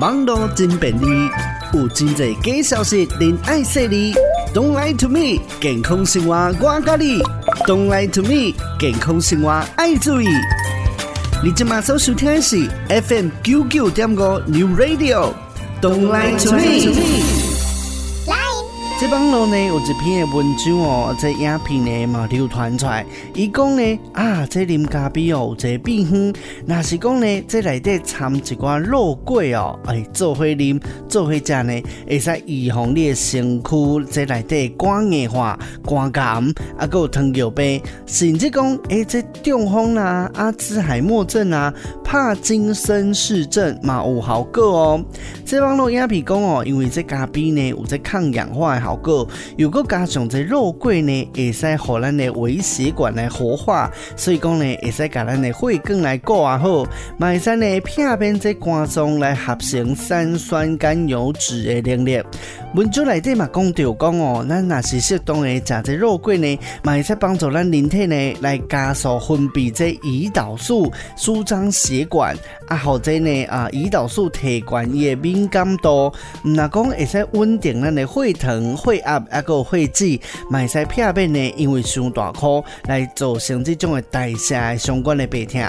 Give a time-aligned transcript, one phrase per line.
[0.00, 1.06] 网络真便利，
[1.72, 4.12] 有真侪假消息，您爱说哩。
[4.52, 7.22] Don't lie to me，健康生活我教你。
[7.66, 10.26] Don't lie to me，健康生活爱注意。
[11.44, 15.32] 你今马上收听的是 FM 九九点五 New Radio。
[15.80, 17.33] Don't lie to me。
[18.96, 23.04] 这帮路呢有一篇的文章哦，这影片呢嘛流传出来。
[23.34, 26.32] 伊讲呢啊，这啉咖啡哦有这变香，
[26.64, 36.42] 那是讲呢这里底掺一寡肉桂哦，哎做伙啉做伙食呢，会使预防你的身躯这里底肝硬化、肝癌，啊，
[36.78, 41.74] 还有糖尿病，甚至讲哎这中风啦、阿兹海默症啊、
[42.04, 45.04] 帕金森氏症嘛有效果哦。
[45.44, 48.93] 这帮路影片讲哦，因为这咖啡呢有这抗氧化的效。
[48.96, 49.26] 个
[49.56, 62.22] 如果加上这肉桂呢，会使互咱的微血管来活化，所以讲呢，会使甲咱的血管来顾啊好，买山呢片片这肝脏来合成三酸甘油脂的能力。
[62.74, 76.12] 文章内底嘛讲到讲哦，咱若是适当的食这肉桂呢，嘛会使帮助咱人体呢来加速分泌这胰岛素，舒张血管啊，或者呢啊胰岛素提悬伊的敏感度，
[76.44, 78.73] 毋若讲会使稳定咱的血糖。
[78.76, 80.18] 血压啊，个血脂，
[80.50, 85.60] 买些片片呢，因为伤大颗来造成这种的代谢相关的病痛。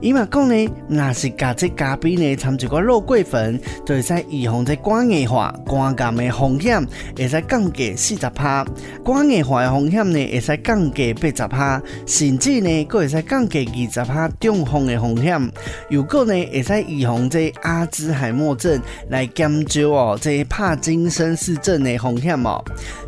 [0.00, 6.84] 伊嘛讲呢，若是加这咖啡呢，掺一寡肉桂粉，就会使预防这肝硬化、肝癌的风险，
[7.16, 8.64] 会使降低四十趴。
[9.04, 15.52] 肝硬化的风险呢，会使降低八十趴，甚至呢，佫会使降低二十趴中风的风险。
[15.90, 22.64] 如果呢，会使预防这阿兹海默症，来减少哦，这帕金森氏症的风险哦。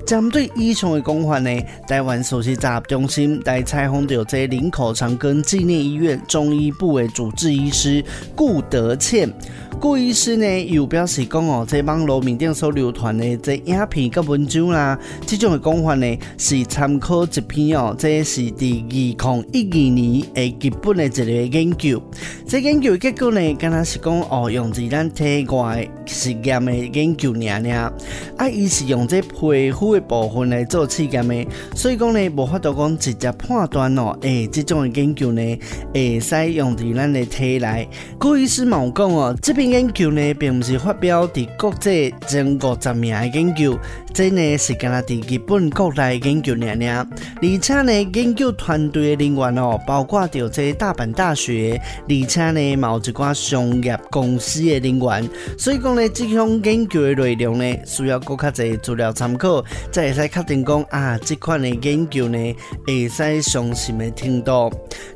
[0.08, 1.50] 针对以上的讲法呢，
[1.86, 8.02] 台湾首席杂中心来采访到这林口长庚纪念医院中医部的主治医师
[8.34, 9.30] 顾德倩。
[9.78, 22.02] 顾医师呢又表示讲哦，这网络面顶所流传的这影片跟文章啦，这种的讲法呢是参考一篇哦，这是第二零一二年诶基本的一个研究。
[22.46, 27.92] 这研究结果呢，敢若是讲哦，用自咱体外实验的研究尔尔，
[28.38, 35.58] 啊，伊是用这皮肤的部分来做试验的，所以讲呢，无法度讲直接判断哦，诶、这种的研究呢，
[35.92, 37.88] 会使用在咱的体内。
[38.18, 43.78] 顾医师冇讲哦，这篇研究呢，并不是发表在国际前五十名的研究，
[44.18, 47.06] 这呢是干那在日本国内研究尔尔，
[47.40, 62.56] 而且呢，研究团队的人员哦，包括着这大阪大学，而且呢，某一寡商业公司的人员，所以讲呢，这项研究的内容呢，需要更加侪资料参考，才会使确定讲啊，这款的研究呢，
[62.88, 64.68] 会使相信的程度。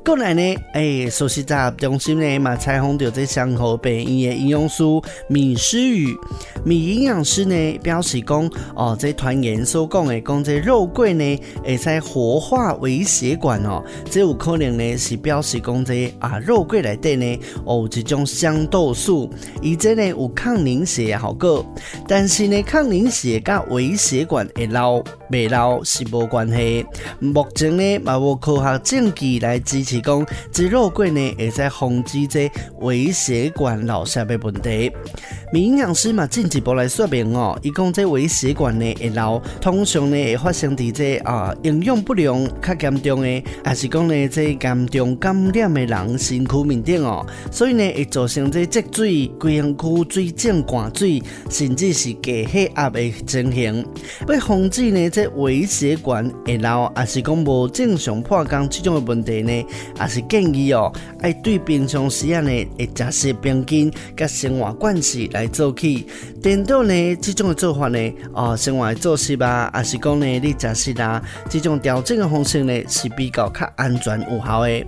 [0.04, 4.84] 过来呢，诶，首席杂中心呢嘛采访到这香河病院的营养师
[5.28, 6.16] 米诗雨，
[6.64, 19.30] 米营养师呢表示讲，哦，这团员所讲的讲这肉桂呢，会使活化微血管哦，这有可能呢是表示讲这啊肉桂内底呢，哦，这种香豆素，
[19.60, 21.64] 以及呢有抗凝血的效果，
[22.06, 26.84] 但是呢抗凝血甲微血管会老未老是无关系。
[27.18, 34.92] 目前呢嘛无科学证据来支持讲，这肉桂呢会使防止这微血管老化的问题。
[35.52, 53.86] 营养师嘛进一步来说明哦，伊讲这微血管呢会老，通常呢会发生伫这啊营养不良较严重的，还是讲呢这严重感染的人身躯面顶哦，所以呢会造成这积水、规身躯水肿、灌水，甚至是低血压的情形。
[54.26, 65.48] 为防止呢这微血管会老，还是讲无正常破工这种的问题呢，也是建议哦，爱对平常时啊呢会食食平均甲生活惯习来。
[65.52, 66.06] 做起，
[66.42, 67.98] 颠倒呢，这种的做法呢，
[68.32, 74.86] 哦，生活作息吧，还是讲呢，你食食啦，这种调整的方式呢，是比较较安全有效的。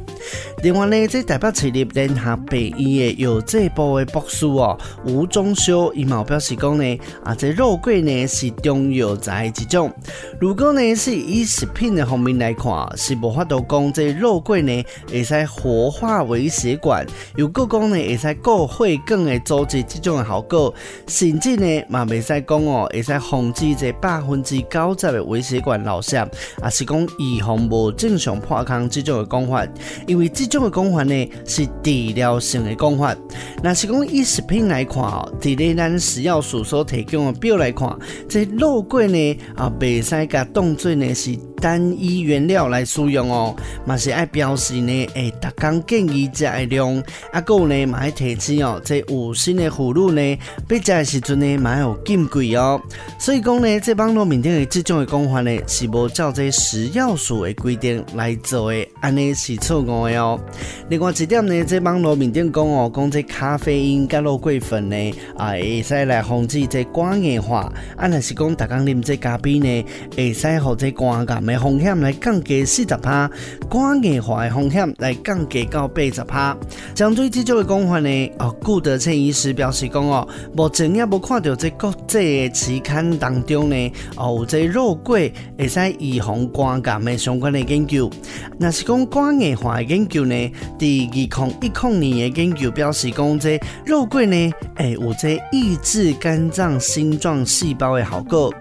[0.62, 9.92] 另外呢，这台北市立联合病院的药剂部的博士哦，吴忠修伊嘛表示讲呢，啊，这肉桂呢是中药材一种。
[10.40, 17.04] 如果呢是以食品的方面来看，是无法度讲这肉桂呢会使活化微血管，
[17.34, 20.72] 如果讲呢会使固血管的组织这种的效果
[21.08, 26.28] 甚至呢，嘛未使讲哦，会使防止这百分之九十的微血管老化，
[26.64, 29.64] 也是讲预防无正常破空这种的讲法。
[30.08, 33.14] 因为这种的讲法呢，是治疗性的讲法。
[33.62, 37.96] 那是讲以食品来看哦，伫咧咱食药署所提供的表来看，
[38.28, 41.38] 这肉桂呢啊，未使甲当做呢是。
[41.60, 43.56] 单一原料来使用哦，
[43.86, 47.02] 嘛是爱表示呢，诶，逐工建议食的量，
[47.32, 50.38] 啊，够呢，嘛爱提醒哦，这五星的葫芦呢，
[50.68, 52.78] 要食的时阵呢，嘛有禁忌哦。
[53.18, 60.40] 所以讲讲呢，这网络面顶的这种的讲法呢，是无照这食药署的规定来做的，安尼是错误的哦。
[60.88, 64.96] 另外一点呢，这网络面顶讲哦，讲这咖啡因加肉桂粉呢，
[65.36, 69.84] 啊，会使来防止这肝硬化，啊，若是讲大家啉这咖啡呢，
[70.16, 73.30] 会使互这肝癌的风险来降低四十趴，
[73.70, 76.56] 肝硬化的风险来降低到八十趴。
[76.94, 88.10] 针对这种的讲法呢，哦，顾德清医师表示讲哦，目前也无看到这国际的期刊当中呢，哦，有这肉桂会使预防肝癌的相关的研究。
[88.58, 91.22] 那是讲肝硬化的研究呢，第二零
[91.60, 98.52] 一零年的研究表示讲，这肉桂呢，诶，有这抑制肝脏星状细胞的效果。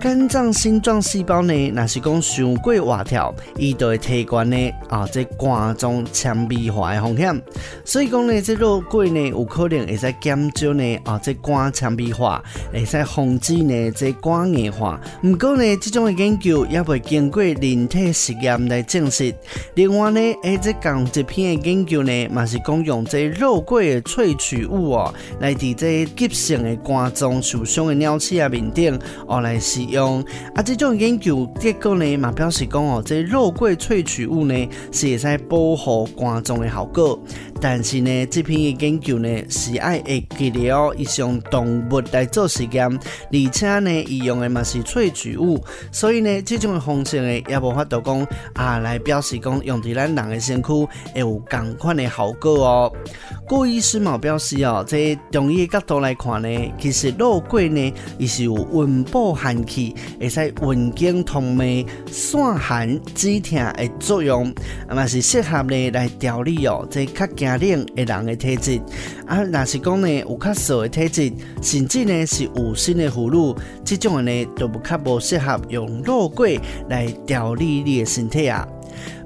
[0.00, 7.42] 肝脏星状细胞呢，若是讲伤过活跳，伊就会提悬呢啊，这肝脏纤维化的风险。
[7.84, 12.40] 所以讲呢，这肉桂呢，有可能会使减少呢啊，这肝纤维化，
[12.72, 15.00] 会使防止呢这肝硬化。
[15.20, 19.34] 不过呢，这种的研究也未经过人体实验来证实。
[19.74, 28.96] 另外呢，诶，这讲这篇的研究呢，嘛是讲用这肉桂的萃取物哦，来伫这急性的肝脏受伤的鸟鼠啊面顶
[29.26, 30.24] 哦来使用
[30.54, 37.18] 啊，这种研究结果呢，嘛表示讲哦，这肉桂萃取物呢是会使保护肝脏的效果。
[37.60, 52.92] 但是呢，这篇的研究呢是爱会记录一项动物来做实验，而且呢，伊用的嘛是萃取物，所以呢，这种的方式呢也无法度讲啊来表示讲用在咱人的身躯会有同款的效果哦。
[53.46, 59.77] 顾医师嘛表示哦，在中医角度来看呢，其实肉桂呢也是有温补寒气，
[60.20, 64.52] 会使温经通脉、散寒止痛的作用，
[64.88, 68.80] 啊嘛是适合呢来调理哦，这较惊冷的人的体质。
[69.26, 71.32] 啊，若是讲呢有较瘦的体质，
[71.62, 76.58] 甚至呢是有心的葫芦，这种的呢都不较无适合用肉桂
[76.88, 78.66] 来调理你的身体啊。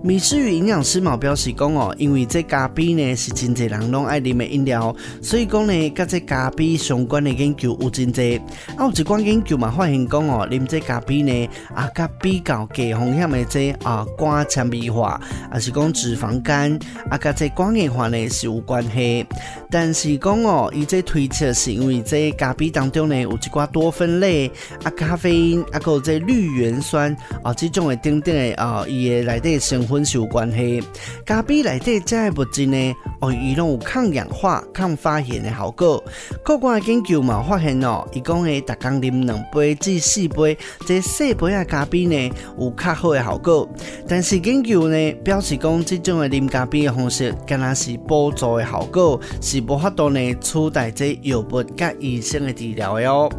[0.05, 8.41] 米师与营养师嘛表示讲哦，因为这咖啡呢是真侪人拢爱啉的饮料，所以讲呢，甲这咖啡相关的研究有真侪。
[8.77, 16.77] 啊，有一款研究嘛发现讲哦，啉这咖啡呢啊，甲比较低风险的这啊肝纤维化，啊是讲脂肪肝
[17.09, 19.25] 啊，甲这肝硬化呢是有关系。
[19.71, 24.51] 但是讲哦，伊这推测是因为这咖啡当中呢有一寡多酚类
[24.83, 30.81] 啊、咖啡因啊，还有这绿原酸啊，这种的等等的啊，伊的内底成分是有关系。
[31.27, 36.05] 咖啡内底这些物质呢，哦，伊拢有抗氧化、抗发炎的效果。
[36.45, 40.57] 国的研究嘛发现哦，伊讲诶，逐工啉两杯至四杯，
[40.87, 43.69] 这四杯的咖啡呢有较好的效果。
[44.07, 49.61] 但是研究呢表示讲，这种的啉咖啡的方式，敢若是辅助的效果是。
[49.73, 53.31] 无法度呢，取代这药物甲医生的治疗哟。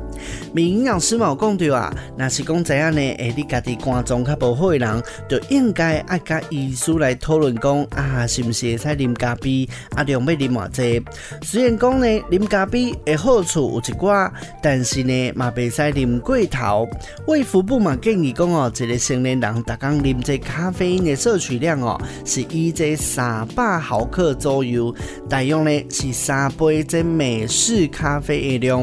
[0.55, 11.03] 营养师嘛有讲到啊，若是讲知影呢，诶，你家己肝脏较无好的人，就应该爱甲医师来讨论讲啊，是毋是会使啉咖啡，啊，量要啉偌济？
[11.41, 14.31] 虽然讲呢，啉咖啡的好处有一寡，
[14.61, 16.89] 但是呢，嘛袂使啉过头。
[17.27, 24.95] 卫福部嘛建议讲哦，一个成年人逐工啉这咖啡因的摄取量哦，是以这三百毫克左右，
[25.29, 26.13] 大约呢是。
[26.23, 28.81] 三杯这美式咖啡的量，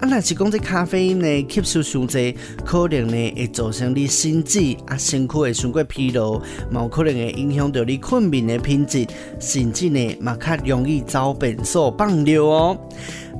[0.00, 6.38] 啊，若是讲这咖啡因呢吸收伤济，可能呢会造成你心悸啊，身躯会伤过疲劳，
[6.70, 9.06] 嘛有可能会影响到你困眠的品质，
[9.40, 12.78] 甚至呢嘛较容易遭变数放尿哦。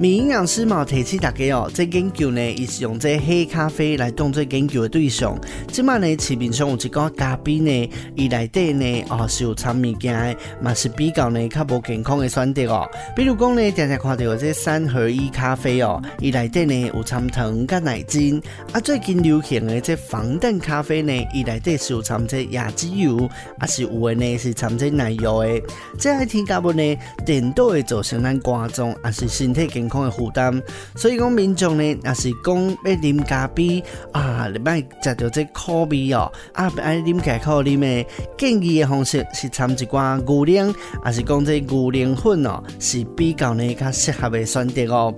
[0.00, 5.38] 米营养师嘛提醒大家哦，这研究呢，伊是用这黑咖啡来当做研究的对象。
[5.68, 12.88] 即卖呢，市面上有一个咖啡呢，伊内底呢，哦是有掺物件的，嘛是比较呢较无健康的选择哦。
[13.14, 18.42] 比如讲呢，常常看到有这三合一咖啡哦，伊内底呢有掺糖甲奶精。
[18.72, 25.62] 啊，最近流行的这防弹咖啡呢，伊内底是有掺这亚基油，啊是有的呢是掺这奶油的。
[25.98, 30.02] 这样添加物呢，颠倒会造成咱肝脏啊是身体健康。
[30.02, 30.60] 的负担，
[30.96, 33.80] 所以讲民众呢，也是讲要啉咖啡
[34.10, 38.06] 啊，你别食到这苦味哦，啊，爱啉起来苦啉的，
[38.36, 45.14] 建议的方式是掺一寡牛奶，还是讲这牛奶粉哦，是比较呢较适合的选择哦。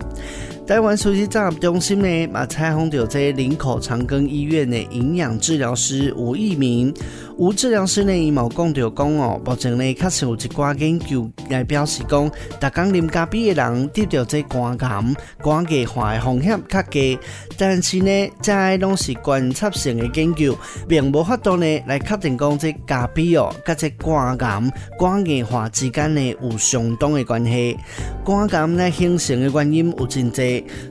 [0.66, 6.92] 台湾首席综合中心呢，嘛采访到这林口长庚医院的营养治疗师吴益民。
[7.36, 17.18] 吴治疗师呢，伊嘛讲到讲哦，目前呢确实有一寡研究来表示讲，逐工啉咖啡的人得到这肝癌、肝硬化的风险较低。
[17.58, 20.56] 但是呢，这拢是观察性的研究，
[20.88, 27.76] 并无法度呢来确定讲这咖啡哦，甲这肝癌、肝硬化之间呢有相当的关系。
[28.24, 30.30] 肝癌呢形成的原因有真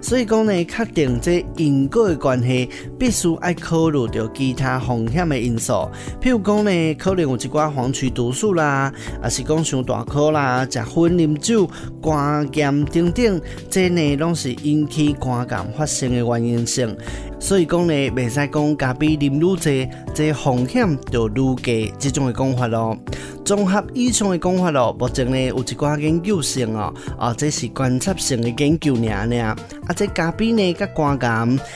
[0.01, 5.89] 所以讲呢，确定这因果的关系，必须爱考虑到其他风险的因素。
[6.21, 8.91] 譬如讲呢，可能有一寡黄曲毒素啦，
[9.23, 11.69] 也是讲上大颗啦，食薰啉酒、
[12.01, 16.95] 肝炎等等，这呢拢是引起肝癌发生的原因性。
[17.39, 22.97] 所以讲呢，袂使讲咖啡啉愈多，这风险就愈低，这种的讲法咯。
[23.43, 29.52] 综合以上的讲法咯，目前呢有一寡研究性哦，啊，这是观察性的研究尔尔。
[29.87, 31.27] 啊，这咖啡呢，甲肝癌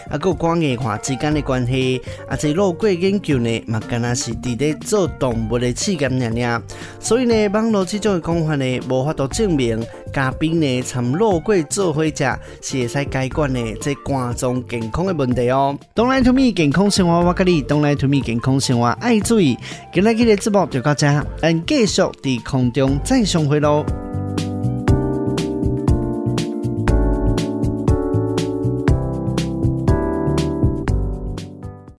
[0.09, 6.61] 啊，个肝硬化之间的关系，啊，这肉桂研究呢，嘛，敢若是伫咧做动物的试验尔尔。
[6.99, 12.13] 所以呢，网络这种的讲法呢，无法度证明咖啡呢，掺肉桂做伙食
[12.61, 15.77] 是会使解决呢这肝脏健康的问题哦。
[15.95, 19.57] 懂来 to me，健康生活我甲你懂来 to me，健康生活爱注意。
[19.93, 21.07] 今日的节目就到这，
[21.41, 23.85] 咱继续伫空中再相会喽。